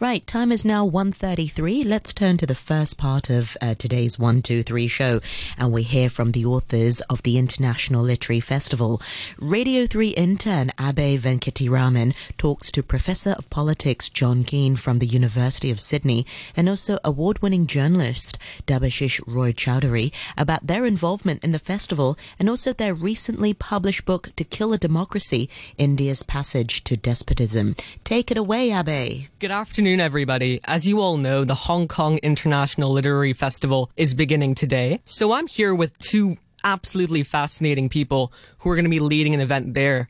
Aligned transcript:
Right, 0.00 0.26
time 0.26 0.50
is 0.50 0.64
now 0.64 0.84
1.33. 0.88 1.86
Let's 1.86 2.12
turn 2.12 2.36
to 2.38 2.46
the 2.46 2.54
first 2.56 2.98
part 2.98 3.30
of 3.30 3.56
uh, 3.62 3.76
today's 3.76 4.18
123 4.18 4.88
show 4.88 5.20
and 5.56 5.72
we 5.72 5.84
hear 5.84 6.10
from 6.10 6.32
the 6.32 6.44
authors 6.44 7.00
of 7.02 7.22
the 7.22 7.38
International 7.38 8.02
Literary 8.02 8.40
Festival. 8.40 9.00
Radio 9.38 9.86
3 9.86 10.08
intern 10.08 10.72
Abe 10.80 11.20
Venkatiraman 11.20 12.12
talks 12.38 12.72
to 12.72 12.82
Professor 12.82 13.30
of 13.38 13.48
Politics 13.50 14.10
John 14.10 14.42
Keane 14.42 14.74
from 14.74 14.98
the 14.98 15.06
University 15.06 15.70
of 15.70 15.78
Sydney 15.78 16.26
and 16.56 16.68
also 16.68 16.98
award-winning 17.04 17.68
journalist 17.68 18.36
Debashish 18.66 19.20
Roy 19.28 19.52
Chowdhury 19.52 20.12
about 20.36 20.66
their 20.66 20.86
involvement 20.86 21.44
in 21.44 21.52
the 21.52 21.60
festival 21.60 22.18
and 22.36 22.48
also 22.48 22.72
their 22.72 22.94
recently 22.94 23.54
published 23.54 24.04
book 24.04 24.30
To 24.34 24.42
Kill 24.42 24.72
a 24.72 24.78
Democracy, 24.78 25.48
India's 25.78 26.24
Passage 26.24 26.82
to 26.82 26.96
Despotism. 26.96 27.76
Take 28.02 28.32
it 28.32 28.36
away, 28.36 28.72
Abe. 28.72 29.28
Good 29.38 29.52
afternoon, 29.52 29.83
everybody. 29.84 30.60
As 30.64 30.86
you 30.86 31.00
all 31.00 31.18
know, 31.18 31.44
the 31.44 31.54
Hong 31.54 31.88
Kong 31.88 32.18
International 32.22 32.90
Literary 32.90 33.34
Festival 33.34 33.90
is 33.98 34.14
beginning 34.14 34.54
today. 34.54 35.00
So 35.04 35.34
I'm 35.34 35.46
here 35.46 35.74
with 35.74 35.98
two 35.98 36.38
absolutely 36.64 37.22
fascinating 37.22 37.90
people 37.90 38.32
who 38.60 38.70
are 38.70 38.76
going 38.76 38.86
to 38.86 38.90
be 38.90 38.98
leading 38.98 39.34
an 39.34 39.40
event 39.40 39.74
there. 39.74 40.08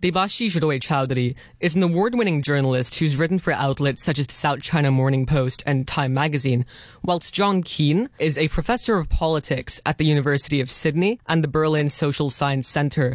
Debashish 0.00 0.60
Roy 0.62 0.78
Chowdhury 0.78 1.34
is 1.60 1.74
an 1.74 1.82
award-winning 1.82 2.40
journalist 2.40 2.98
who's 2.98 3.18
written 3.18 3.38
for 3.38 3.52
outlets 3.52 4.02
such 4.02 4.18
as 4.18 4.26
the 4.26 4.32
South 4.32 4.62
China 4.62 4.90
Morning 4.90 5.26
Post 5.26 5.62
and 5.66 5.86
Time 5.86 6.14
magazine, 6.14 6.64
whilst 7.02 7.34
John 7.34 7.62
Keane 7.62 8.08
is 8.18 8.38
a 8.38 8.48
professor 8.48 8.96
of 8.96 9.10
politics 9.10 9.82
at 9.84 9.98
the 9.98 10.06
University 10.06 10.62
of 10.62 10.70
Sydney 10.70 11.20
and 11.26 11.44
the 11.44 11.48
Berlin 11.48 11.90
Social 11.90 12.30
Science 12.30 12.66
Centre. 12.66 13.14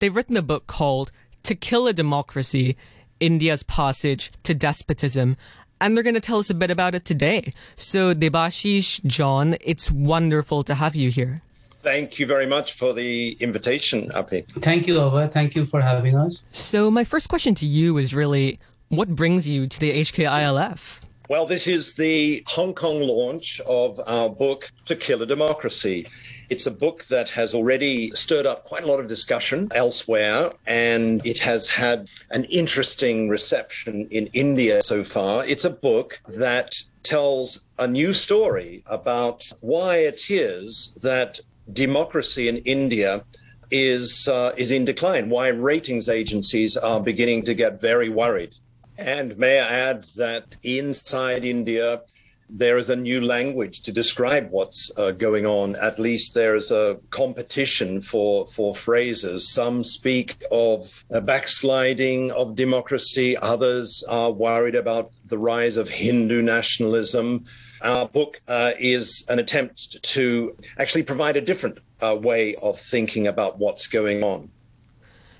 They've 0.00 0.14
written 0.14 0.36
a 0.36 0.42
book 0.42 0.66
called 0.66 1.12
To 1.44 1.54
Kill 1.54 1.86
a 1.86 1.94
Democracy 1.94 2.76
India's 3.20 3.62
passage 3.62 4.32
to 4.42 4.54
despotism. 4.54 5.36
And 5.80 5.96
they're 5.96 6.04
going 6.04 6.14
to 6.14 6.20
tell 6.20 6.38
us 6.38 6.48
a 6.48 6.54
bit 6.54 6.70
about 6.70 6.94
it 6.94 7.04
today. 7.04 7.52
So, 7.74 8.14
Debashish, 8.14 9.04
John, 9.04 9.56
it's 9.60 9.90
wonderful 9.90 10.62
to 10.62 10.74
have 10.74 10.96
you 10.96 11.10
here. 11.10 11.42
Thank 11.82 12.18
you 12.18 12.26
very 12.26 12.46
much 12.46 12.72
for 12.72 12.92
the 12.92 13.36
invitation, 13.40 14.10
Api. 14.12 14.42
Thank 14.48 14.86
you, 14.86 15.00
Ava. 15.00 15.28
Thank 15.28 15.54
you 15.54 15.66
for 15.66 15.80
having 15.80 16.16
us. 16.16 16.46
So, 16.50 16.90
my 16.90 17.04
first 17.04 17.28
question 17.28 17.54
to 17.56 17.66
you 17.66 17.98
is 17.98 18.14
really 18.14 18.58
what 18.88 19.14
brings 19.14 19.46
you 19.46 19.66
to 19.66 19.80
the 19.80 20.00
HKILF? 20.00 21.00
Well, 21.28 21.46
this 21.46 21.66
is 21.66 21.94
the 21.94 22.42
Hong 22.46 22.72
Kong 22.72 23.00
launch 23.00 23.60
of 23.66 24.00
our 24.06 24.28
book, 24.28 24.70
To 24.84 24.94
Kill 24.94 25.22
a 25.22 25.26
Democracy. 25.26 26.06
It's 26.48 26.66
a 26.66 26.70
book 26.70 27.04
that 27.04 27.30
has 27.30 27.54
already 27.54 28.10
stirred 28.12 28.46
up 28.46 28.64
quite 28.64 28.84
a 28.84 28.86
lot 28.86 29.00
of 29.00 29.08
discussion 29.08 29.68
elsewhere, 29.74 30.52
and 30.66 31.24
it 31.26 31.38
has 31.38 31.68
had 31.68 32.08
an 32.30 32.44
interesting 32.44 33.28
reception 33.28 34.08
in 34.10 34.28
India 34.28 34.82
so 34.82 35.02
far. 35.02 35.44
It's 35.44 35.64
a 35.64 35.70
book 35.70 36.20
that 36.28 36.74
tells 37.02 37.64
a 37.78 37.86
new 37.86 38.12
story 38.12 38.82
about 38.86 39.44
why 39.60 39.98
it 39.98 40.30
is 40.30 40.98
that 41.02 41.40
democracy 41.72 42.48
in 42.48 42.58
India 42.58 43.24
is 43.70 44.28
uh, 44.28 44.52
is 44.56 44.70
in 44.70 44.84
decline. 44.84 45.28
Why 45.28 45.48
ratings 45.48 46.08
agencies 46.08 46.76
are 46.76 47.00
beginning 47.00 47.44
to 47.46 47.54
get 47.54 47.80
very 47.80 48.08
worried. 48.08 48.54
And 48.98 49.36
may 49.36 49.58
I 49.58 49.68
add 49.90 50.04
that 50.16 50.44
inside 50.62 51.44
India, 51.44 52.02
there 52.48 52.78
is 52.78 52.90
a 52.90 52.96
new 52.96 53.20
language 53.20 53.82
to 53.82 53.92
describe 53.92 54.50
what's 54.50 54.90
uh, 54.96 55.12
going 55.12 55.46
on. 55.46 55.76
At 55.76 55.98
least 55.98 56.34
there 56.34 56.54
is 56.54 56.70
a 56.70 56.98
competition 57.10 58.00
for 58.00 58.46
for 58.46 58.74
phrases. 58.74 59.52
Some 59.52 59.82
speak 59.82 60.42
of 60.50 61.04
a 61.10 61.20
backsliding 61.20 62.30
of 62.32 62.54
democracy. 62.54 63.36
Others 63.36 64.04
are 64.08 64.30
worried 64.30 64.74
about 64.74 65.12
the 65.26 65.38
rise 65.38 65.76
of 65.76 65.88
Hindu 65.88 66.42
nationalism. 66.42 67.44
Our 67.82 68.08
book 68.08 68.40
uh, 68.48 68.72
is 68.78 69.24
an 69.28 69.38
attempt 69.38 70.02
to 70.02 70.56
actually 70.78 71.02
provide 71.02 71.36
a 71.36 71.40
different 71.40 71.78
uh, 72.00 72.16
way 72.20 72.54
of 72.56 72.80
thinking 72.80 73.26
about 73.26 73.58
what's 73.58 73.86
going 73.86 74.22
on 74.22 74.50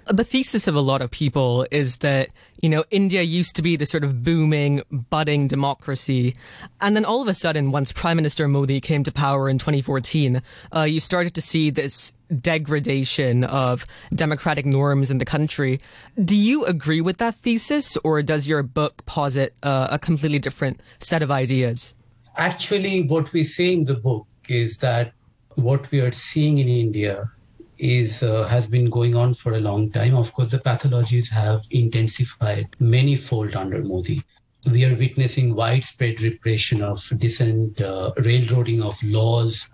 the 0.06 0.24
thesis 0.24 0.68
of 0.68 0.74
a 0.76 0.80
lot 0.80 1.02
of 1.02 1.10
people 1.10 1.66
is 1.70 1.96
that, 1.96 2.28
you 2.62 2.68
know, 2.68 2.84
India 2.90 3.22
used 3.22 3.56
to 3.56 3.62
be 3.62 3.76
the 3.76 3.86
sort 3.86 4.04
of 4.04 4.22
booming, 4.22 4.82
budding 4.90 5.48
democracy. 5.48 6.34
And 6.80 6.94
then 6.94 7.04
all 7.04 7.22
of 7.22 7.28
a 7.28 7.34
sudden, 7.34 7.72
once 7.72 7.92
Prime 7.92 8.16
Minister 8.16 8.46
Modi 8.46 8.80
came 8.80 9.02
to 9.04 9.12
power 9.12 9.48
in 9.48 9.58
2014, 9.58 10.42
uh, 10.74 10.82
you 10.82 11.00
started 11.00 11.34
to 11.34 11.40
see 11.40 11.70
this 11.70 12.12
degradation 12.40 13.44
of 13.44 13.84
democratic 14.14 14.64
norms 14.64 15.10
in 15.10 15.18
the 15.18 15.24
country. 15.24 15.78
Do 16.24 16.36
you 16.36 16.64
agree 16.64 17.00
with 17.00 17.18
that 17.18 17.34
thesis, 17.36 17.96
or 17.98 18.22
does 18.22 18.46
your 18.46 18.62
book 18.62 19.04
posit 19.06 19.54
uh, 19.62 19.88
a 19.90 19.98
completely 19.98 20.38
different 20.38 20.80
set 21.00 21.22
of 21.22 21.30
ideas? 21.30 21.94
Actually, 22.36 23.02
what 23.02 23.32
we 23.32 23.42
say 23.42 23.72
in 23.72 23.84
the 23.84 23.94
book 23.94 24.26
is 24.48 24.78
that 24.78 25.12
what 25.54 25.90
we 25.90 26.00
are 26.00 26.12
seeing 26.12 26.58
in 26.58 26.68
India 26.68 27.30
is 27.78 28.22
uh, 28.22 28.44
has 28.44 28.68
been 28.68 28.90
going 28.90 29.16
on 29.16 29.34
for 29.34 29.54
a 29.54 29.60
long 29.60 29.90
time. 29.90 30.16
Of 30.16 30.32
course, 30.32 30.50
the 30.50 30.58
pathologies 30.58 31.28
have 31.30 31.64
intensified 31.70 32.68
many-fold 32.80 33.54
under 33.56 33.82
Modi. 33.82 34.22
We 34.70 34.84
are 34.84 34.96
witnessing 34.96 35.54
widespread 35.54 36.20
repression 36.22 36.82
of 36.82 37.00
dissent, 37.18 37.80
uh, 37.80 38.12
railroading 38.18 38.82
of 38.82 39.00
laws 39.02 39.68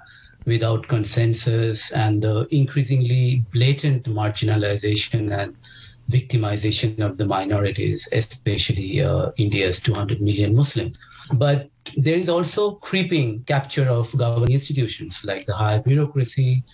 without 0.45 0.89
consensus, 0.89 1.93
and 1.93 2.21
the 2.23 2.47
increasingly 2.51 3.43
blatant 3.53 4.05
marginalization 4.05 5.33
and 5.33 5.57
victimization 6.11 7.01
of 7.01 7.17
the 7.17 7.27
minorities, 7.27 8.09
especially 8.13 9.01
uh, 9.03 9.31
India's 9.37 9.81
200 9.81 10.21
million 10.21 10.55
Muslims. 10.55 11.01
But 11.33 11.71
there 11.97 12.17
is 12.17 12.29
also 12.29 12.73
creeping 12.73 13.45
capture 13.45 13.89
of 13.89 14.15
governing 14.17 14.53
institutions 14.53 15.25
like 15.25 15.47
the 15.47 15.55
higher 15.55 15.81
bureaucracy, 15.81 16.65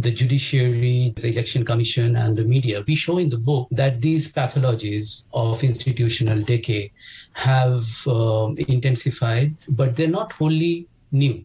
the 0.00 0.10
judiciary, 0.10 1.12
the 1.16 1.32
election 1.32 1.64
commission, 1.64 2.16
and 2.16 2.36
the 2.36 2.44
media. 2.44 2.82
We 2.86 2.94
show 2.94 3.18
in 3.18 3.28
the 3.28 3.38
book 3.38 3.68
that 3.70 4.00
these 4.00 4.32
pathologies 4.32 5.24
of 5.32 5.62
institutional 5.62 6.40
decay 6.42 6.92
have 7.32 7.84
um, 8.06 8.56
intensified, 8.58 9.56
but 9.68 9.96
they're 9.96 10.08
not 10.08 10.32
wholly 10.32 10.88
new. 11.12 11.44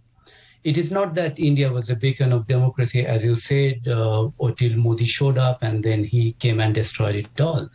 It 0.63 0.77
is 0.77 0.91
not 0.91 1.13
that 1.15 1.39
India 1.39 1.71
was 1.71 1.89
a 1.89 1.95
beacon 1.95 2.31
of 2.31 2.47
democracy, 2.47 3.05
as 3.05 3.23
you 3.23 3.35
said, 3.35 3.87
uh, 3.87 4.29
until 4.39 4.77
Modi 4.77 5.05
showed 5.05 5.37
up 5.37 5.61
and 5.61 5.83
then 5.83 6.03
he 6.03 6.31
came 6.33 6.59
and 6.59 6.73
destroyed 6.73 7.15
it 7.15 7.41
all. 7.41 7.69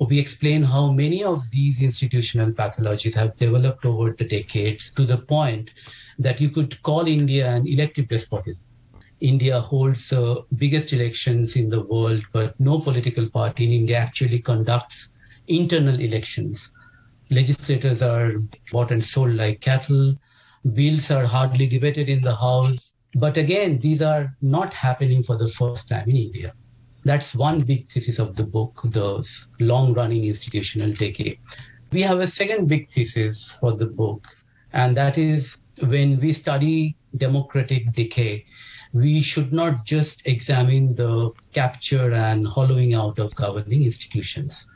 We 0.00 0.18
explain 0.18 0.62
how 0.62 0.90
many 0.90 1.22
of 1.24 1.48
these 1.50 1.82
institutional 1.82 2.52
pathologies 2.52 3.14
have 3.14 3.36
developed 3.36 3.86
over 3.86 4.10
the 4.10 4.26
decades 4.26 4.90
to 4.92 5.04
the 5.04 5.18
point 5.18 5.70
that 6.18 6.40
you 6.40 6.50
could 6.50 6.82
call 6.82 7.06
India 7.06 7.48
an 7.48 7.66
elective 7.66 8.08
despotism 8.08 8.66
India 9.20 9.60
holds 9.60 10.10
the 10.10 10.22
uh, 10.22 10.42
biggest 10.56 10.92
elections 10.92 11.56
in 11.56 11.70
the 11.70 11.82
world, 11.82 12.22
but 12.32 12.58
no 12.60 12.78
political 12.78 13.28
party 13.30 13.64
in 13.64 13.72
India 13.72 13.96
actually 13.96 14.40
conducts 14.40 15.12
internal 15.48 15.98
elections. 16.00 16.72
Legislators 17.30 18.02
are 18.02 18.34
bought 18.70 18.90
and 18.90 19.02
sold 19.02 19.34
like 19.34 19.60
cattle. 19.60 20.14
Bills 20.74 21.10
are 21.10 21.24
hardly 21.24 21.66
debated 21.66 22.08
in 22.08 22.20
the 22.20 22.34
House. 22.34 22.94
But 23.14 23.36
again, 23.36 23.78
these 23.78 24.02
are 24.02 24.36
not 24.42 24.74
happening 24.74 25.22
for 25.22 25.38
the 25.38 25.48
first 25.48 25.88
time 25.88 26.08
in 26.10 26.16
India. 26.16 26.52
That's 27.04 27.34
one 27.34 27.60
big 27.60 27.88
thesis 27.88 28.18
of 28.18 28.36
the 28.36 28.44
book, 28.44 28.80
the 28.84 29.26
long 29.60 29.94
running 29.94 30.24
institutional 30.24 30.92
decay. 30.92 31.38
We 31.92 32.02
have 32.02 32.20
a 32.20 32.26
second 32.26 32.66
big 32.66 32.90
thesis 32.90 33.56
for 33.60 33.72
the 33.72 33.86
book, 33.86 34.26
and 34.72 34.96
that 34.96 35.16
is 35.16 35.56
when 35.84 36.20
we 36.20 36.32
study 36.32 36.96
democratic 37.16 37.92
decay, 37.92 38.44
we 38.96 39.20
should 39.20 39.52
not 39.52 39.84
just 39.84 40.26
examine 40.26 40.94
the 40.94 41.30
capture 41.52 42.12
and 42.12 42.48
hollowing 42.48 42.94
out 42.94 43.18
of 43.18 43.34
governing 43.34 43.82
institutions. 43.84 44.66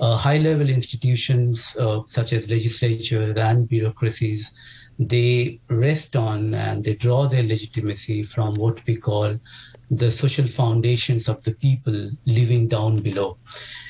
Uh, 0.00 0.16
high 0.16 0.38
level 0.38 0.68
institutions 0.68 1.76
uh, 1.76 2.00
such 2.06 2.32
as 2.32 2.50
legislatures 2.50 3.36
and 3.38 3.68
bureaucracies, 3.68 4.52
they 4.98 5.60
rest 5.68 6.16
on 6.16 6.54
and 6.54 6.82
they 6.82 6.94
draw 6.94 7.28
their 7.28 7.44
legitimacy 7.44 8.22
from 8.22 8.56
what 8.56 8.84
we 8.86 8.96
call 8.96 9.38
the 9.90 10.10
social 10.10 10.46
foundations 10.46 11.28
of 11.28 11.42
the 11.44 11.52
people 11.52 12.10
living 12.26 12.66
down 12.66 13.00
below. 13.00 13.38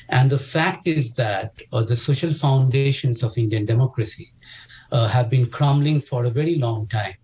And 0.09 0.29
the 0.29 0.39
fact 0.39 0.87
is 0.87 1.13
that 1.13 1.53
uh, 1.73 1.81
the 1.81 1.97
social 1.97 2.33
foundations 2.33 3.23
of 3.23 3.37
Indian 3.37 3.65
democracy 3.65 4.33
uh, 4.91 5.07
have 5.07 5.29
been 5.31 5.47
crumbling 5.47 5.99
for 5.99 6.25
a 6.25 6.29
very 6.29 6.55
long 6.55 6.87
time. 6.87 7.15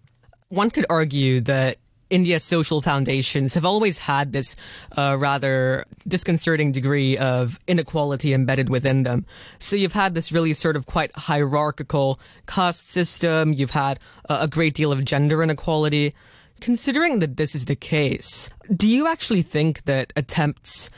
One 0.50 0.70
could 0.70 0.86
argue 0.90 1.42
that 1.42 1.78
India's 2.10 2.44
social 2.44 2.82
foundations 2.82 3.54
have 3.54 3.66
always 3.66 3.98
had 3.98 4.32
this 4.32 4.56
uh, 4.98 5.16
rather 5.20 5.86
disconcerting 6.08 6.72
degree 6.72 7.18
of 7.18 7.60
inequality 7.68 8.34
embedded 8.34 8.70
within 8.70 9.04
them. 9.04 9.26
So 9.60 9.76
you've 9.76 9.94
had 9.94 10.14
this 10.14 10.32
really 10.32 10.54
sort 10.54 10.76
of 10.76 10.86
quite 10.86 11.16
hierarchical 11.16 12.20
caste 12.48 12.90
system. 12.90 13.54
You've 13.54 13.72
had 13.72 14.00
uh, 14.30 14.38
a 14.42 14.48
great 14.48 14.76
deal 14.76 14.92
of 14.92 15.04
gender 15.04 15.42
inequality. 15.42 16.14
Considering 16.62 17.20
that 17.20 17.36
this 17.36 17.54
is 17.54 17.66
the 17.66 17.76
case, 17.76 18.50
do 18.74 18.88
you 18.88 19.08
actually 19.08 19.42
think 19.42 19.84
that 19.84 20.14
attempts 20.16 20.90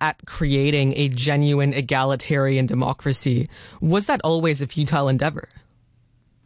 at 0.00 0.26
creating 0.26 0.92
a 0.96 1.08
genuine 1.08 1.72
egalitarian 1.72 2.66
democracy. 2.66 3.48
Was 3.80 4.06
that 4.06 4.20
always 4.24 4.60
a 4.60 4.66
futile 4.66 5.08
endeavor? 5.08 5.48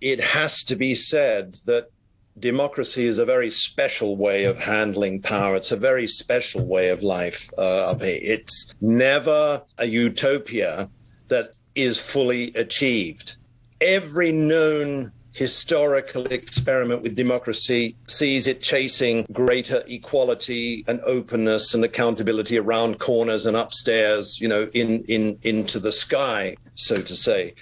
It 0.01 0.21
has 0.21 0.63
to 0.65 0.77
be 0.77 0.95
said 0.95 1.55
that 1.65 1.91
democracy 2.41 3.07
is 3.07 3.19
a 3.19 3.25
very 3.25 3.51
special 3.51 4.17
way 4.17 4.45
of 4.45 4.59
handling 4.59 5.21
power. 5.21 5.57
It's 5.57 5.73
a 5.73 5.77
very 5.77 6.07
special 6.07 6.65
way 6.67 6.91
of 6.91 7.03
life. 7.03 7.51
Uh, 7.59 7.97
it's 8.01 8.75
never 8.81 9.63
a 9.79 9.87
utopia 9.87 10.89
that 11.29 11.57
is 11.75 11.99
fully 11.99 12.53
achieved. 12.55 13.37
Every 13.81 14.33
known 14.33 15.13
historical 15.33 16.27
experiment 16.27 17.01
with 17.01 17.15
democracy 17.15 17.95
sees 18.09 18.49
it 18.49 18.61
chasing 18.61 19.25
greater 19.33 19.85
equality 19.87 20.85
and 20.89 21.01
openness 21.03 21.75
and 21.75 21.85
accountability 21.85 22.59
around 22.59 22.99
corners 22.99 23.47
and 23.47 23.57
upstairs, 23.57 24.41
you 24.41 24.49
know, 24.49 24.69
in, 24.75 25.05
in 25.05 25.39
into 25.43 25.79
the 25.79 25.93
sky, 25.93 26.57
so 26.75 26.97
to 26.97 27.15
say. 27.15 27.55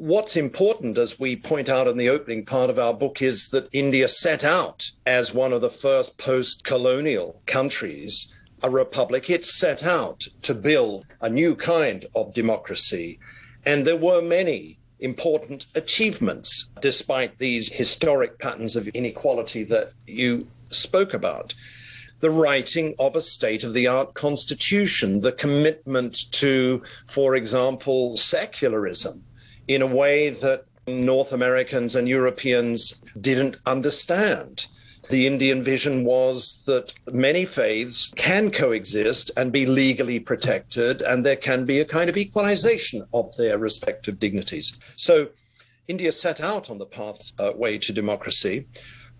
What's 0.00 0.34
important, 0.34 0.96
as 0.96 1.20
we 1.20 1.36
point 1.36 1.68
out 1.68 1.86
in 1.86 1.98
the 1.98 2.08
opening 2.08 2.46
part 2.46 2.70
of 2.70 2.78
our 2.78 2.94
book, 2.94 3.20
is 3.20 3.50
that 3.50 3.68
India 3.70 4.08
set 4.08 4.42
out 4.42 4.92
as 5.04 5.34
one 5.34 5.52
of 5.52 5.60
the 5.60 5.68
first 5.68 6.16
post 6.16 6.64
colonial 6.64 7.42
countries, 7.44 8.34
a 8.62 8.70
republic. 8.70 9.28
It 9.28 9.44
set 9.44 9.84
out 9.84 10.26
to 10.40 10.54
build 10.54 11.04
a 11.20 11.28
new 11.28 11.54
kind 11.54 12.06
of 12.14 12.32
democracy. 12.32 13.18
And 13.66 13.84
there 13.84 13.94
were 13.94 14.22
many 14.22 14.78
important 15.00 15.66
achievements 15.74 16.70
despite 16.80 17.36
these 17.36 17.70
historic 17.70 18.38
patterns 18.38 18.76
of 18.76 18.88
inequality 18.88 19.64
that 19.64 19.92
you 20.06 20.46
spoke 20.70 21.12
about. 21.12 21.54
The 22.20 22.30
writing 22.30 22.94
of 22.98 23.16
a 23.16 23.20
state 23.20 23.64
of 23.64 23.74
the 23.74 23.86
art 23.86 24.14
constitution, 24.14 25.20
the 25.20 25.32
commitment 25.32 26.32
to, 26.32 26.82
for 27.06 27.36
example, 27.36 28.16
secularism 28.16 29.24
in 29.74 29.82
a 29.82 29.86
way 29.86 30.30
that 30.30 30.64
North 30.88 31.32
Americans 31.32 31.94
and 31.94 32.08
Europeans 32.08 33.00
didn't 33.20 33.56
understand. 33.66 34.66
The 35.10 35.28
Indian 35.28 35.62
vision 35.62 36.04
was 36.04 36.62
that 36.66 36.92
many 37.12 37.44
faiths 37.44 38.12
can 38.16 38.50
coexist 38.50 39.30
and 39.36 39.52
be 39.52 39.66
legally 39.66 40.18
protected, 40.18 41.02
and 41.02 41.24
there 41.24 41.36
can 41.36 41.66
be 41.66 41.78
a 41.78 41.84
kind 41.84 42.10
of 42.10 42.16
equalization 42.16 43.06
of 43.14 43.26
their 43.36 43.58
respective 43.58 44.18
dignities. 44.18 44.76
So 44.96 45.28
India 45.86 46.10
set 46.10 46.40
out 46.40 46.68
on 46.68 46.78
the 46.78 46.86
pathway 46.86 47.76
uh, 47.76 47.80
to 47.80 47.92
democracy. 47.92 48.66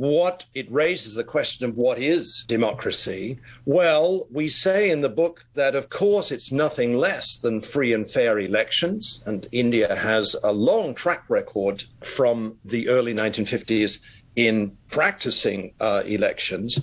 What 0.01 0.47
it 0.55 0.73
raises 0.73 1.15
the 1.15 1.25
question 1.25 1.67
of 1.67 1.77
what 1.77 1.99
is 1.99 2.47
democracy? 2.49 3.39
Well, 3.67 4.27
we 4.31 4.49
say 4.49 4.89
in 4.89 5.03
the 5.03 5.11
book 5.11 5.45
that, 5.55 5.75
of 5.75 5.91
course, 5.91 6.33
it's 6.33 6.51
nothing 6.51 6.97
less 6.97 7.37
than 7.37 7.61
free 7.61 7.93
and 7.93 8.09
fair 8.09 8.39
elections. 8.39 9.23
And 9.27 9.47
India 9.53 9.95
has 9.95 10.35
a 10.43 10.53
long 10.53 10.95
track 10.95 11.25
record 11.29 11.85
from 12.01 12.57
the 12.65 12.89
early 12.89 13.13
1950s 13.13 14.01
in 14.37 14.75
practicing 14.89 15.75
uh, 15.81 16.03
elections, 16.07 16.81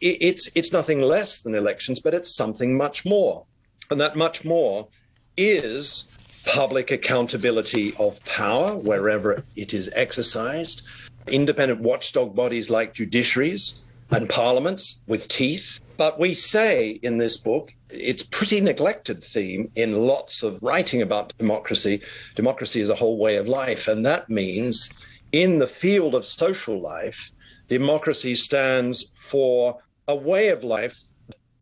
it's 0.00 0.48
it's 0.54 0.72
nothing 0.72 1.00
less 1.00 1.40
than 1.40 1.54
elections, 1.54 2.00
but 2.00 2.14
it's 2.14 2.36
something 2.36 2.76
much 2.76 3.04
more, 3.04 3.46
and 3.90 4.00
that 4.00 4.14
much 4.14 4.44
more 4.44 4.88
is 5.36 6.08
public 6.44 6.90
accountability 6.90 7.94
of 7.98 8.24
power 8.24 8.76
wherever 8.76 9.42
it 9.56 9.74
is 9.74 9.90
exercised, 9.94 10.82
independent 11.28 11.80
watchdog 11.80 12.34
bodies 12.34 12.70
like 12.70 12.94
judiciaries 12.94 13.82
and 14.10 14.28
parliaments 14.28 15.02
with 15.06 15.28
teeth. 15.28 15.80
But 15.96 16.18
we 16.18 16.34
say 16.34 16.90
in 17.02 17.18
this 17.18 17.36
book, 17.36 17.72
it's 17.90 18.22
pretty 18.22 18.60
neglected 18.60 19.22
theme 19.22 19.70
in 19.74 20.06
lots 20.06 20.42
of 20.42 20.62
writing 20.62 21.02
about 21.02 21.36
democracy. 21.38 22.02
Democracy 22.34 22.80
is 22.80 22.90
a 22.90 22.94
whole 22.94 23.18
way 23.18 23.36
of 23.36 23.48
life, 23.48 23.88
and 23.88 24.04
that 24.04 24.28
means 24.28 24.92
in 25.32 25.58
the 25.58 25.66
field 25.66 26.14
of 26.14 26.24
social 26.24 26.80
life, 26.80 27.32
democracy 27.68 28.34
stands 28.34 29.10
for 29.14 29.78
a 30.08 30.14
way 30.14 30.48
of 30.48 30.64
life 30.64 30.98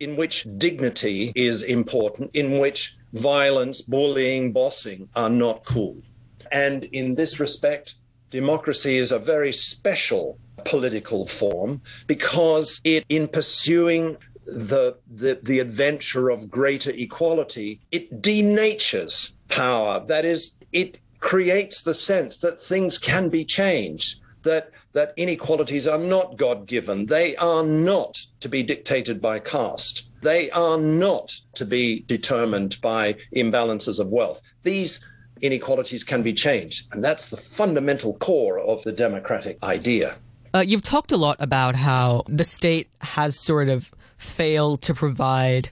in 0.00 0.16
which 0.16 0.46
dignity 0.58 1.32
is 1.34 1.62
important, 1.62 2.30
in 2.34 2.58
which 2.58 2.96
violence, 3.12 3.80
bullying, 3.80 4.52
bossing 4.52 5.08
are 5.14 5.30
not 5.30 5.64
cool. 5.64 5.96
And 6.50 6.84
in 6.84 7.14
this 7.14 7.40
respect, 7.40 7.94
democracy 8.34 8.96
is 8.96 9.12
a 9.12 9.18
very 9.18 9.52
special 9.52 10.36
political 10.64 11.24
form 11.24 11.80
because 12.08 12.80
it, 12.82 13.04
in 13.08 13.28
pursuing 13.28 14.16
the, 14.44 14.96
the, 15.06 15.38
the 15.40 15.60
adventure 15.60 16.30
of 16.30 16.50
greater 16.50 16.90
equality, 16.90 17.80
it 17.92 18.20
denatures 18.20 19.36
power. 19.48 20.04
That 20.08 20.24
is, 20.24 20.56
it 20.72 20.98
creates 21.20 21.82
the 21.82 21.94
sense 21.94 22.38
that 22.38 22.60
things 22.60 22.98
can 22.98 23.28
be 23.28 23.44
changed, 23.44 24.20
that 24.42 24.72
that 24.94 25.12
inequalities 25.16 25.88
are 25.88 25.98
not 25.98 26.36
God 26.36 26.66
given. 26.66 27.06
They 27.06 27.34
are 27.36 27.64
not 27.64 28.18
to 28.40 28.48
be 28.48 28.62
dictated 28.62 29.20
by 29.20 29.40
caste. 29.40 30.08
They 30.22 30.50
are 30.52 30.78
not 30.78 31.32
to 31.54 31.64
be 31.64 32.04
determined 32.06 32.80
by 32.80 33.16
imbalances 33.34 33.98
of 33.98 34.08
wealth. 34.08 34.40
These 34.62 35.04
inequalities 35.44 36.04
can 36.04 36.22
be 36.22 36.32
changed. 36.32 36.86
And 36.92 37.04
that's 37.04 37.28
the 37.28 37.36
fundamental 37.36 38.14
core 38.14 38.58
of 38.58 38.82
the 38.82 38.92
democratic 38.92 39.62
idea. 39.62 40.16
Uh, 40.54 40.60
you've 40.60 40.82
talked 40.82 41.12
a 41.12 41.16
lot 41.16 41.36
about 41.40 41.74
how 41.74 42.22
the 42.28 42.44
state 42.44 42.88
has 43.00 43.38
sort 43.38 43.68
of 43.68 43.90
failed 44.16 44.82
to 44.82 44.94
provide 44.94 45.70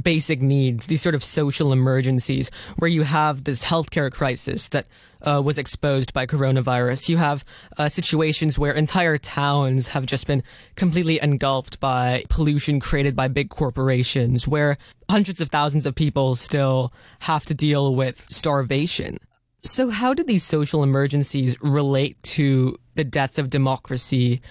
basic 0.00 0.40
needs, 0.40 0.86
these 0.86 1.02
sort 1.02 1.14
of 1.14 1.22
social 1.22 1.72
emergencies, 1.72 2.50
where 2.76 2.88
you 2.88 3.02
have 3.02 3.44
this 3.44 3.64
healthcare 3.64 4.10
crisis 4.10 4.68
that 4.68 4.88
uh, 5.22 5.40
was 5.44 5.58
exposed 5.58 6.12
by 6.12 6.26
coronavirus. 6.26 7.08
You 7.08 7.18
have 7.18 7.44
uh, 7.78 7.88
situations 7.88 8.58
where 8.58 8.72
entire 8.72 9.18
towns 9.18 9.88
have 9.88 10.06
just 10.06 10.26
been 10.26 10.42
completely 10.74 11.20
engulfed 11.20 11.80
by 11.80 12.24
pollution 12.28 12.80
created 12.80 13.14
by 13.14 13.28
big 13.28 13.50
corporations, 13.50 14.48
where 14.48 14.78
hundreds 15.08 15.40
of 15.40 15.48
thousands 15.48 15.86
of 15.86 15.94
people 15.94 16.34
still 16.34 16.92
have 17.20 17.44
to 17.46 17.54
deal 17.54 17.94
with 17.94 18.26
starvation. 18.30 19.18
So, 19.64 19.90
how 19.90 20.12
do 20.12 20.24
these 20.24 20.42
social 20.42 20.82
emergencies 20.82 21.56
relate 21.62 22.20
to 22.24 22.76
the 22.96 23.04
death 23.04 23.38
of 23.38 23.48
democracy? 23.48 24.42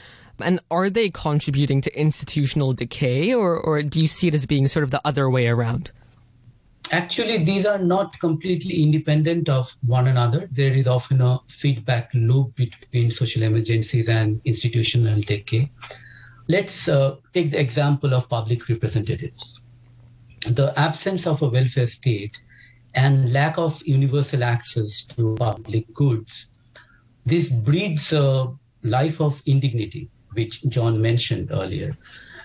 And 0.44 0.60
are 0.70 0.90
they 0.90 1.10
contributing 1.10 1.82
to 1.82 2.00
institutional 2.00 2.74
decay, 2.74 3.34
or, 3.34 3.58
or 3.58 3.82
do 3.82 4.02
you 4.02 4.08
see 4.08 4.28
it 4.28 4.36
as 4.36 4.46
being 4.46 4.68
sort 4.68 4.84
of 4.84 4.92
the 4.92 5.02
other 5.06 5.30
way 5.30 5.48
around? 5.48 5.92
Actually, 6.92 7.38
these 7.44 7.66
are 7.66 7.78
not 7.78 8.20
completely 8.20 8.84
independent 8.84 9.48
of 9.48 9.74
one 9.86 10.08
another. 10.08 10.50
There 10.52 10.74
is 10.74 10.88
often 10.88 11.22
a 11.22 11.40
feedback 11.48 12.12
loop 12.14 12.56
between 12.56 13.12
social 13.12 13.44
emergencies 13.44 14.10
and 14.10 14.42
institutional 14.44 15.22
decay. 15.22 15.72
Let's 16.50 16.90
uh, 16.90 17.16
take 17.34 17.52
the 17.52 17.62
example 17.62 18.14
of 18.14 18.28
public 18.28 18.68
representatives. 18.68 19.64
The 20.46 20.78
absence 20.78 21.28
of 21.28 21.42
a 21.42 21.48
welfare 21.48 21.88
state 21.88 22.38
and 22.94 23.32
lack 23.32 23.58
of 23.58 23.82
universal 23.86 24.44
access 24.44 25.06
to 25.16 25.36
public 25.36 25.94
goods. 25.94 26.48
This 27.26 27.50
breeds 27.50 28.12
a 28.12 28.52
life 28.84 29.22
of 29.22 29.42
indignity 29.46 30.10
which 30.34 30.64
John 30.64 31.02
mentioned 31.02 31.50
earlier. 31.52 31.96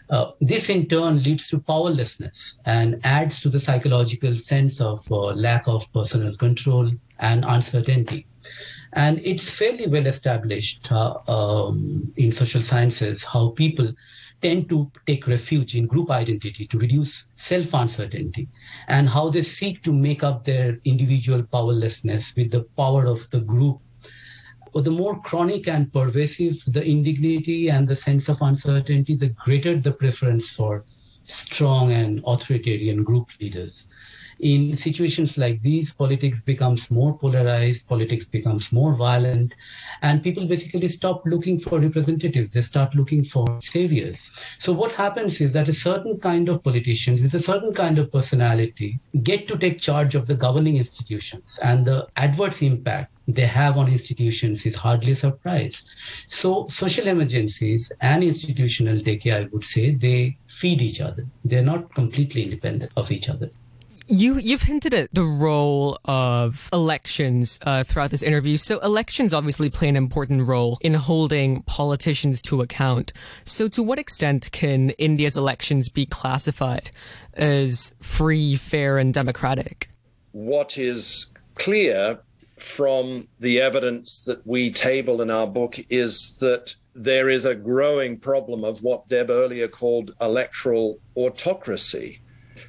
Uh, 0.09 0.31
this 0.40 0.71
in 0.71 0.87
turn 0.87 1.23
leads 1.23 1.49
to 1.49 1.61
powerlessness 1.61 2.59
and 2.64 3.00
adds 3.05 3.40
to 3.40 3.49
the 3.49 3.59
psychological 3.59 4.37
sense 4.38 4.81
of 4.81 5.00
uh, 5.11 5.33
lack 5.33 5.66
of 5.66 5.93
personal 5.93 6.37
control 6.37 6.90
and 7.19 7.45
uncertainty. 7.45 8.26
And 8.93 9.21
it's 9.25 9.50
fairly 9.50 9.88
well 9.88 10.07
established 10.07 10.90
uh, 10.93 11.19
um, 11.26 12.12
in 12.16 12.31
social 12.31 12.62
sciences 12.62 13.25
how 13.25 13.50
people 13.50 13.93
tend 14.43 14.69
to 14.69 14.90
take 15.07 15.26
refuge 15.26 15.75
in 15.75 15.87
group 15.87 16.11
identity 16.11 16.66
to 16.66 16.78
reduce 16.78 17.28
self 17.37 17.73
uncertainty 17.75 18.49
and 18.88 19.09
how 19.09 19.28
they 19.28 19.43
seek 19.43 19.83
to 19.83 19.93
make 19.93 20.23
up 20.23 20.45
their 20.45 20.78
individual 20.85 21.43
powerlessness 21.43 22.35
with 22.37 22.50
the 22.50 22.62
power 22.76 23.07
of 23.07 23.28
the 23.31 23.40
group 23.40 23.81
the 24.80 24.90
more 24.90 25.21
chronic 25.21 25.68
and 25.68 25.92
pervasive 25.92 26.62
the 26.66 26.85
indignity 26.85 27.68
and 27.71 27.88
the 27.88 27.97
sense 27.97 28.28
of 28.28 28.42
uncertainty, 28.42 29.14
the 29.14 29.28
greater 29.28 29.76
the 29.76 29.92
preference 29.92 30.50
for 30.50 30.85
strong 31.25 31.92
and 31.92 32.23
authoritarian 32.26 33.02
group 33.02 33.28
leaders. 33.40 33.88
In 34.40 34.76
situations 34.76 35.38
like 35.38 35.62
these, 35.62 35.95
politics 35.95 36.42
becomes 36.42 36.90
more 36.90 37.16
polarized, 37.16 37.88
politics 37.88 38.26
becomes 38.26 38.71
more 38.71 38.95
violent, 38.95 39.54
and 40.02 40.23
people 40.23 40.47
basically 40.47 40.88
stop 40.88 41.23
looking 41.25 41.59
for 41.59 41.80
representatives. 41.80 42.52
They 42.52 42.61
start 42.61 42.95
looking 42.95 43.25
for 43.25 43.47
saviors. 43.62 44.30
So 44.59 44.75
what 44.75 44.92
happens 44.92 45.40
is 45.40 45.54
that 45.54 45.68
a 45.68 45.73
certain 45.73 46.21
kind 46.21 46.50
of 46.50 46.62
politicians 46.62 47.23
with 47.23 47.35
a 47.35 47.40
certain 47.40 47.73
kind 47.73 47.99
of 47.99 48.12
personality 48.12 49.00
get 49.23 49.49
to 49.49 49.56
take 49.56 49.80
charge 49.80 50.14
of 50.14 50.26
the 50.26 50.35
governing 50.35 50.76
institutions 50.76 51.59
and 51.62 51.87
the 51.87 52.06
adverse 52.16 52.61
impact 52.61 53.16
they 53.28 53.47
have 53.47 53.76
on 53.76 53.88
institutions 53.88 54.64
is 54.66 54.76
hardly 54.76 55.12
a 55.12 55.16
surprise. 55.16 55.85
So 56.28 56.66
social 56.68 57.09
emergencies 57.09 57.92
and 58.00 58.23
institutional 58.23 59.00
decay, 59.00 59.33
I 59.33 59.45
would 59.45 59.64
say, 59.64 59.90
they 59.95 60.38
feed 60.47 60.80
each 60.80 61.00
other. 61.00 61.25
They're 61.45 61.62
not 61.62 61.95
completely 61.95 62.45
independent 62.45 62.92
of 62.97 63.11
each 63.11 63.28
other. 63.28 63.50
You 64.09 64.38
you've 64.38 64.62
hinted 64.62 64.95
at 64.95 65.12
the 65.12 65.25
role 65.25 65.99
of 66.04 66.68
elections 66.73 67.59
uh, 67.62 67.83
throughout 67.83 68.11
this 68.11 68.23
interview. 68.23 68.56
So 68.56 68.78
elections 68.78 69.35
obviously 69.35 69.68
play 69.68 69.88
an 69.88 69.97
important 69.97 70.47
role 70.47 70.78
in 70.80 70.95
holding 70.95 71.62
politicians 71.62 72.40
to 72.42 72.62
account. 72.62 73.12
So 73.42 73.66
to 73.66 73.83
what 73.83 73.99
extent 73.99 74.52
can 74.52 74.90
India's 74.90 75.37
elections 75.37 75.88
be 75.88 76.06
classified 76.06 76.92
as 77.35 77.97
free, 78.00 78.54
fair, 78.54 78.97
and 78.97 79.12
democratic? 79.12 79.88
What 80.30 80.78
is 80.78 81.33
clear 81.56 82.21
from 82.59 83.29
the 83.41 83.61
evidence 83.61 84.21
that 84.25 84.47
we 84.47 84.71
table 84.71 85.21
in 85.21 85.31
our 85.31 85.47
book 85.47 85.79
is 85.91 86.39
that 86.39 86.75
there 86.95 87.29
is 87.29 87.45
a 87.45 87.55
growing 87.55 88.19
problem 88.19 88.65
of 88.65 88.83
what 88.83 89.09
Deb 89.09 89.29
earlier 89.31 89.69
called 89.69 90.15
electoral 90.21 90.99
autocracy 91.15 92.21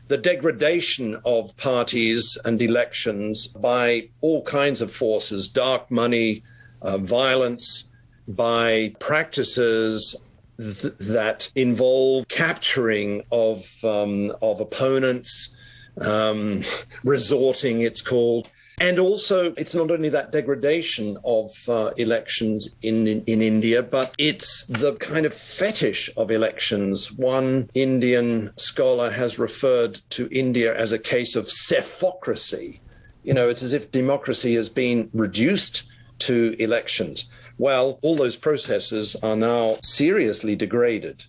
the 0.08 0.17
degradation 0.17 1.20
of 1.25 1.56
parties 1.58 2.38
and 2.46 2.62
elections 2.62 3.48
by 3.48 4.10
all 4.22 4.41
kinds 4.44 4.82
of 4.82 4.91
forces, 4.91 5.50
dark 5.50 5.89
money, 5.91 6.44
uh, 6.82 6.98
violence, 6.98 7.89
by 8.27 8.94
practices 9.00 10.15
th- 10.58 10.94
that 11.00 11.50
involve 11.56 12.27
capturing 12.27 13.24
of 13.32 13.65
um, 13.84 14.32
of 14.41 14.62
opponents, 14.62 15.56
um, 16.00 16.63
resorting, 17.03 17.82
it's 17.82 18.01
called, 18.01 18.50
and 18.79 19.00
also, 19.00 19.53
it's 19.53 19.74
not 19.74 19.89
only 19.89 20.10
that 20.10 20.31
degradation 20.31 21.17
of 21.25 21.50
uh, 21.67 21.91
elections 21.98 22.75
in, 22.84 23.07
in, 23.07 23.24
in 23.25 23.41
India, 23.41 23.81
but 23.81 24.13
it's 24.19 24.67
the 24.67 24.93
kind 24.96 25.25
of 25.25 25.34
fetish 25.34 26.12
of 26.15 26.29
elections. 26.29 27.12
One 27.12 27.72
Indian 27.74 28.53
scholar 28.55 29.10
has 29.10 29.39
referred 29.39 30.00
to 30.12 30.29
India 30.31 30.77
as 30.77 30.91
a 30.91 31.00
case 31.00 31.36
of 31.36 31.48
psephocracy. 31.48 32.79
You 33.24 33.34
know, 33.34 33.50
it's 33.50 33.63
as 33.63 33.74
if 33.74 33.89
democracy 33.89 34.53
has 34.53 34.69
been 34.69 35.10
reduced 35.12 35.89
to 36.19 36.55
elections. 36.60 37.31
Well, 37.57 37.98
all 38.03 38.15
those 38.15 38.36
processes 38.36 39.15
are 39.24 39.36
now 39.36 39.77
seriously 39.81 40.55
degraded. 40.55 41.24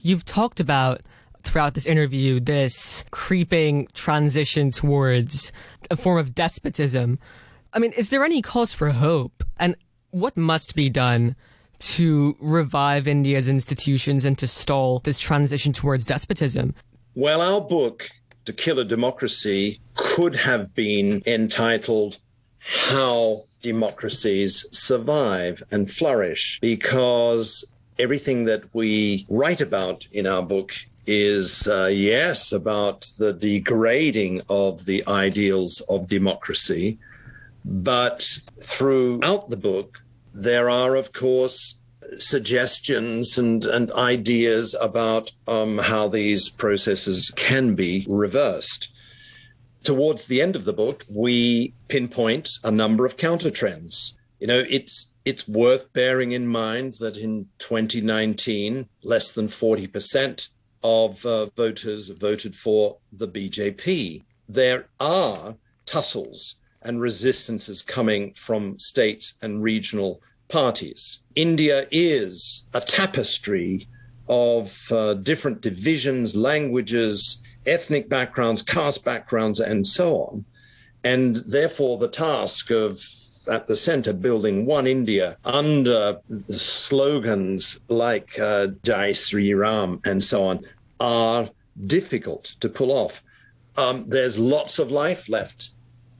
You've 0.00 0.24
talked 0.24 0.58
about 0.58 1.02
throughout 1.48 1.74
this 1.74 1.86
interview 1.86 2.40
this 2.40 3.04
creeping 3.10 3.88
transition 3.94 4.70
towards 4.70 5.52
a 5.90 5.96
form 5.96 6.18
of 6.18 6.34
despotism. 6.34 7.18
I 7.72 7.78
mean, 7.78 7.92
is 7.92 8.10
there 8.10 8.24
any 8.24 8.42
cause 8.42 8.72
for 8.72 8.90
hope? 8.90 9.44
And 9.58 9.74
what 10.10 10.36
must 10.36 10.74
be 10.74 10.88
done 10.88 11.36
to 11.78 12.36
revive 12.40 13.06
India's 13.06 13.48
institutions 13.48 14.24
and 14.24 14.36
to 14.38 14.46
stall 14.46 15.00
this 15.00 15.18
transition 15.18 15.72
towards 15.72 16.04
despotism? 16.04 16.74
Well, 17.14 17.40
our 17.40 17.60
book, 17.60 18.08
To 18.46 18.52
Kill 18.52 18.78
a 18.78 18.84
Democracy, 18.84 19.80
could 19.94 20.36
have 20.36 20.74
been 20.74 21.22
entitled 21.26 22.18
How 22.58 23.42
Democracies 23.62 24.66
Survive 24.72 25.62
and 25.70 25.90
Flourish, 25.90 26.58
because 26.60 27.64
everything 27.98 28.44
that 28.44 28.62
we 28.74 29.26
write 29.28 29.60
about 29.60 30.06
in 30.12 30.26
our 30.26 30.42
book 30.42 30.72
is 31.08 31.66
uh, 31.66 31.86
yes 31.86 32.52
about 32.52 33.06
the 33.18 33.32
degrading 33.32 34.42
of 34.50 34.84
the 34.84 35.02
ideals 35.08 35.80
of 35.88 36.06
democracy, 36.06 36.98
but 37.64 38.22
throughout 38.60 39.48
the 39.48 39.56
book, 39.56 40.02
there 40.34 40.68
are, 40.68 40.96
of 40.96 41.14
course, 41.14 41.80
suggestions 42.18 43.38
and, 43.38 43.64
and 43.64 43.90
ideas 43.92 44.76
about 44.80 45.32
um, 45.46 45.78
how 45.78 46.08
these 46.08 46.50
processes 46.50 47.32
can 47.36 47.74
be 47.74 48.04
reversed. 48.06 48.92
Towards 49.84 50.26
the 50.26 50.42
end 50.42 50.56
of 50.56 50.64
the 50.64 50.74
book, 50.74 51.06
we 51.08 51.72
pinpoint 51.88 52.50
a 52.64 52.70
number 52.70 53.06
of 53.06 53.16
counter 53.16 53.50
trends. 53.50 54.16
You 54.40 54.46
know, 54.46 54.62
it's 54.68 55.10
it's 55.24 55.48
worth 55.48 55.92
bearing 55.92 56.32
in 56.32 56.46
mind 56.46 56.94
that 57.00 57.16
in 57.16 57.48
2019, 57.58 58.88
less 59.02 59.32
than 59.32 59.48
40% 59.48 60.48
of 60.82 61.24
uh, 61.26 61.46
voters 61.56 62.10
voted 62.10 62.54
for 62.54 62.98
the 63.12 63.28
BJP. 63.28 64.22
There 64.48 64.86
are 65.00 65.56
tussles 65.86 66.56
and 66.82 67.00
resistances 67.00 67.82
coming 67.82 68.32
from 68.34 68.78
states 68.78 69.34
and 69.42 69.62
regional 69.62 70.20
parties. 70.48 71.20
India 71.34 71.86
is 71.90 72.66
a 72.74 72.80
tapestry 72.80 73.88
of 74.28 74.90
uh, 74.92 75.14
different 75.14 75.60
divisions, 75.60 76.36
languages, 76.36 77.42
ethnic 77.66 78.08
backgrounds, 78.08 78.62
caste 78.62 79.04
backgrounds, 79.04 79.60
and 79.60 79.86
so 79.86 80.16
on. 80.22 80.44
And 81.04 81.36
therefore, 81.36 81.98
the 81.98 82.08
task 82.08 82.70
of 82.70 82.98
at 83.48 83.66
the 83.66 83.76
center 83.76 84.12
building 84.12 84.66
one 84.66 84.86
India 84.86 85.36
under 85.44 86.18
slogans 86.48 87.80
like 87.88 88.38
uh, 88.38 88.68
Jai 88.84 89.12
Sri 89.12 89.54
Ram 89.54 90.00
and 90.04 90.22
so 90.22 90.46
on 90.46 90.64
are 91.00 91.48
difficult 91.86 92.54
to 92.60 92.68
pull 92.68 92.90
off. 92.90 93.22
Um, 93.76 94.04
there's 94.08 94.38
lots 94.38 94.78
of 94.78 94.90
life 94.90 95.28
left 95.28 95.70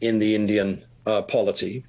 in 0.00 0.18
the 0.18 0.34
Indian 0.34 0.84
uh, 1.06 1.22
polity. 1.22 1.84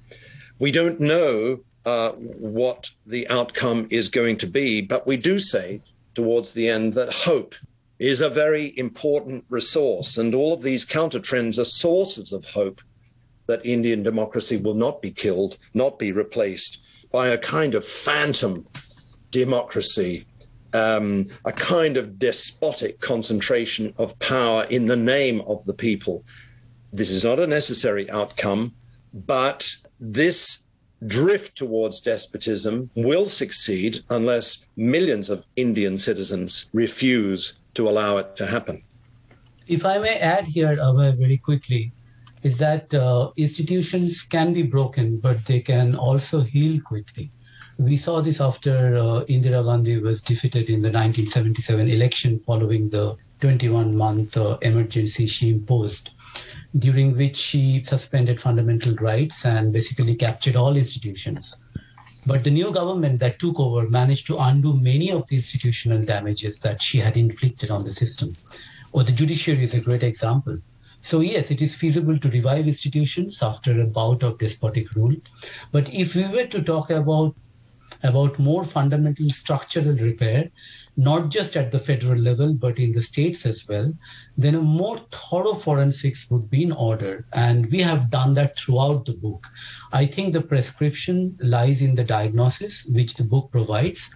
We 0.58 0.72
don't 0.72 1.00
know 1.00 1.60
uh, 1.86 2.10
what 2.12 2.90
the 3.06 3.28
outcome 3.28 3.86
is 3.90 4.08
going 4.08 4.38
to 4.38 4.46
be, 4.46 4.80
but 4.80 5.06
we 5.06 5.16
do 5.16 5.38
say 5.38 5.80
towards 6.14 6.52
the 6.52 6.68
end 6.68 6.94
that 6.94 7.12
hope 7.12 7.54
is 7.98 8.20
a 8.20 8.30
very 8.30 8.76
important 8.78 9.44
resource, 9.50 10.16
and 10.16 10.34
all 10.34 10.52
of 10.52 10.62
these 10.62 10.84
counter 10.84 11.20
trends 11.20 11.58
are 11.58 11.64
sources 11.64 12.32
of 12.32 12.44
hope 12.46 12.80
that 13.50 13.66
Indian 13.66 14.02
democracy 14.02 14.56
will 14.56 14.74
not 14.74 15.02
be 15.02 15.10
killed, 15.10 15.58
not 15.74 15.98
be 15.98 16.12
replaced 16.12 16.78
by 17.10 17.28
a 17.28 17.38
kind 17.38 17.74
of 17.74 17.84
phantom 17.84 18.66
democracy, 19.32 20.24
um, 20.72 21.26
a 21.44 21.52
kind 21.52 21.96
of 21.96 22.18
despotic 22.18 23.00
concentration 23.00 23.92
of 23.98 24.16
power 24.20 24.64
in 24.70 24.86
the 24.86 24.96
name 24.96 25.40
of 25.42 25.64
the 25.64 25.74
people. 25.74 26.24
This 26.92 27.10
is 27.10 27.24
not 27.24 27.40
a 27.40 27.46
necessary 27.46 28.08
outcome, 28.10 28.72
but 29.12 29.68
this 29.98 30.62
drift 31.06 31.56
towards 31.56 32.00
despotism 32.00 32.88
will 32.94 33.26
succeed 33.26 34.00
unless 34.10 34.64
millions 34.76 35.28
of 35.28 35.44
Indian 35.56 35.98
citizens 35.98 36.70
refuse 36.72 37.54
to 37.74 37.88
allow 37.88 38.18
it 38.18 38.36
to 38.36 38.46
happen. 38.46 38.82
If 39.66 39.84
I 39.84 39.98
may 39.98 40.18
add 40.18 40.46
here, 40.46 40.76
Abhay, 40.76 41.16
very 41.16 41.38
quickly, 41.38 41.92
is 42.42 42.58
that 42.58 42.92
uh, 42.94 43.30
institutions 43.36 44.22
can 44.22 44.52
be 44.52 44.62
broken, 44.62 45.18
but 45.18 45.44
they 45.44 45.60
can 45.60 45.94
also 45.94 46.40
heal 46.40 46.80
quickly. 46.80 47.30
We 47.78 47.96
saw 47.96 48.20
this 48.20 48.40
after 48.40 48.96
uh, 48.96 49.24
Indira 49.24 49.64
Gandhi 49.64 49.98
was 49.98 50.22
defeated 50.22 50.68
in 50.68 50.82
the 50.82 50.88
1977 50.90 51.88
election 51.88 52.38
following 52.38 52.90
the 52.90 53.16
21 53.40 53.96
month 53.96 54.36
uh, 54.36 54.58
emergency 54.62 55.26
she 55.26 55.50
imposed, 55.50 56.10
during 56.78 57.16
which 57.16 57.36
she 57.36 57.82
suspended 57.82 58.40
fundamental 58.40 58.94
rights 58.96 59.46
and 59.46 59.72
basically 59.72 60.14
captured 60.14 60.56
all 60.56 60.76
institutions. 60.76 61.56
But 62.26 62.44
the 62.44 62.50
new 62.50 62.70
government 62.70 63.18
that 63.20 63.38
took 63.38 63.58
over 63.58 63.88
managed 63.88 64.26
to 64.26 64.38
undo 64.38 64.76
many 64.76 65.10
of 65.10 65.26
the 65.28 65.36
institutional 65.36 66.02
damages 66.04 66.60
that 66.60 66.82
she 66.82 66.98
had 66.98 67.16
inflicted 67.16 67.70
on 67.70 67.84
the 67.84 67.92
system. 67.92 68.34
Or 68.92 69.04
the 69.04 69.12
judiciary 69.12 69.62
is 69.62 69.74
a 69.74 69.80
great 69.80 70.02
example. 70.02 70.58
So, 71.02 71.20
yes, 71.20 71.50
it 71.50 71.62
is 71.62 71.74
feasible 71.74 72.18
to 72.18 72.28
revive 72.28 72.66
institutions 72.66 73.42
after 73.42 73.80
a 73.80 73.86
bout 73.86 74.22
of 74.22 74.38
despotic 74.38 74.94
rule. 74.94 75.16
But 75.72 75.92
if 75.92 76.14
we 76.14 76.28
were 76.28 76.46
to 76.46 76.62
talk 76.62 76.90
about 76.90 77.34
about 78.02 78.38
more 78.38 78.64
fundamental 78.64 79.28
structural 79.30 79.96
repair, 79.96 80.50
not 80.96 81.28
just 81.28 81.56
at 81.56 81.70
the 81.70 81.78
federal 81.78 82.18
level, 82.18 82.54
but 82.54 82.78
in 82.78 82.92
the 82.92 83.02
states 83.02 83.44
as 83.44 83.66
well, 83.68 83.92
then 84.36 84.54
a 84.54 84.62
more 84.62 85.00
thorough 85.10 85.54
forensics 85.54 86.30
would 86.30 86.48
be 86.50 86.62
in 86.62 86.72
order. 86.72 87.26
And 87.32 87.70
we 87.70 87.80
have 87.80 88.10
done 88.10 88.34
that 88.34 88.58
throughout 88.58 89.06
the 89.06 89.12
book. 89.12 89.46
I 89.92 90.06
think 90.06 90.32
the 90.32 90.40
prescription 90.40 91.36
lies 91.40 91.82
in 91.82 91.94
the 91.94 92.04
diagnosis, 92.04 92.86
which 92.86 93.14
the 93.14 93.24
book 93.24 93.50
provides, 93.50 94.10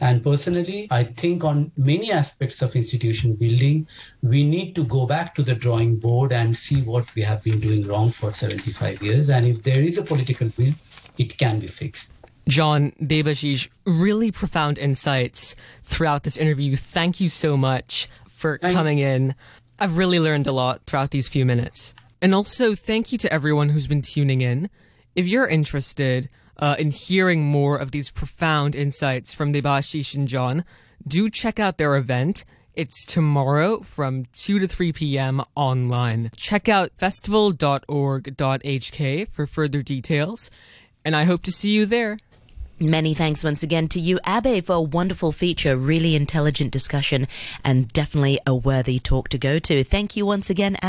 and 0.00 0.22
personally, 0.22 0.86
I 0.90 1.04
think 1.04 1.44
on 1.44 1.72
many 1.76 2.12
aspects 2.12 2.62
of 2.62 2.76
institution 2.76 3.34
building, 3.34 3.86
we 4.22 4.44
need 4.44 4.74
to 4.76 4.84
go 4.84 5.06
back 5.06 5.34
to 5.36 5.42
the 5.42 5.54
drawing 5.54 5.96
board 5.96 6.32
and 6.32 6.56
see 6.56 6.82
what 6.82 7.12
we 7.14 7.22
have 7.22 7.42
been 7.42 7.58
doing 7.60 7.86
wrong 7.86 8.10
for 8.10 8.32
75 8.32 9.02
years. 9.02 9.28
And 9.28 9.46
if 9.46 9.62
there 9.62 9.80
is 9.80 9.98
a 9.98 10.02
political 10.02 10.50
will, 10.56 10.74
it 11.18 11.36
can 11.36 11.58
be 11.58 11.66
fixed. 11.66 12.12
John 12.46 12.92
Debashish, 13.02 13.68
really 13.86 14.30
profound 14.30 14.78
insights 14.78 15.54
throughout 15.82 16.22
this 16.22 16.36
interview. 16.36 16.76
Thank 16.76 17.20
you 17.20 17.28
so 17.28 17.56
much 17.56 18.08
for 18.26 18.58
Thank 18.58 18.74
coming 18.74 18.98
in. 19.00 19.34
I've 19.78 19.98
really 19.98 20.18
learned 20.18 20.46
a 20.46 20.52
lot 20.52 20.80
throughout 20.86 21.10
these 21.10 21.28
few 21.28 21.44
minutes. 21.44 21.94
And 22.22 22.34
also, 22.34 22.74
thank 22.74 23.12
you 23.12 23.18
to 23.18 23.32
everyone 23.32 23.68
who's 23.68 23.86
been 23.86 24.02
tuning 24.02 24.40
in. 24.40 24.70
If 25.14 25.26
you're 25.26 25.46
interested, 25.46 26.28
uh, 26.58 26.76
in 26.78 26.90
hearing 26.90 27.44
more 27.44 27.76
of 27.76 27.90
these 27.90 28.10
profound 28.10 28.74
insights 28.74 29.34
from 29.34 29.52
Debashish 29.52 30.14
and 30.14 30.28
John, 30.28 30.64
do 31.06 31.30
check 31.30 31.58
out 31.58 31.78
their 31.78 31.96
event. 31.96 32.44
It's 32.74 33.04
tomorrow 33.04 33.80
from 33.80 34.26
2 34.34 34.58
to 34.60 34.68
3 34.68 34.92
p.m. 34.92 35.42
online. 35.56 36.30
Check 36.36 36.68
out 36.68 36.92
festival.org.hk 36.96 39.28
for 39.30 39.46
further 39.46 39.82
details, 39.82 40.50
and 41.04 41.16
I 41.16 41.24
hope 41.24 41.42
to 41.42 41.52
see 41.52 41.70
you 41.70 41.86
there. 41.86 42.18
Many 42.80 43.12
thanks 43.12 43.42
once 43.42 43.64
again 43.64 43.88
to 43.88 43.98
you, 43.98 44.20
Abe, 44.24 44.64
for 44.64 44.74
a 44.74 44.80
wonderful 44.80 45.32
feature, 45.32 45.76
really 45.76 46.14
intelligent 46.14 46.70
discussion, 46.70 47.26
and 47.64 47.92
definitely 47.92 48.38
a 48.46 48.54
worthy 48.54 49.00
talk 49.00 49.28
to 49.30 49.38
go 49.38 49.58
to. 49.58 49.82
Thank 49.82 50.14
you 50.14 50.24
once 50.24 50.48
again, 50.48 50.76